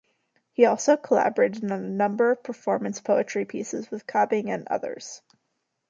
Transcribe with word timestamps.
He 0.53 0.65
also 0.65 0.97
collaborated 0.97 1.63
on 1.63 1.71
a 1.71 1.77
number 1.79 2.31
of 2.31 2.41
performance 2.41 2.99
poetry 2.99 3.45
pieces 3.45 3.91
with 3.91 4.07
Cobbing 4.07 4.49
and 4.49 4.67
others. 4.67 5.21